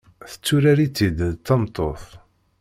[0.29, 2.05] Tetturar-itt-id d tameṭṭut.